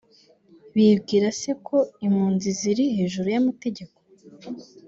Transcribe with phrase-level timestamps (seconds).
[0.75, 3.97] Bibwira se ko impunzi ziri hejuru y’amategeko